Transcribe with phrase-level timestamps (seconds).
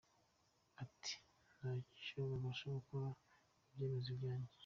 [0.81, 1.13] Ati
[1.55, 1.71] “Nta
[2.03, 3.27] cyo babasha gukora ku
[3.71, 4.53] byemezo byanjye.